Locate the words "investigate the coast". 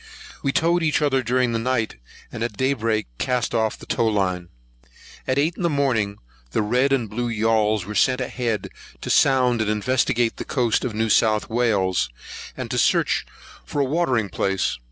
9.69-10.83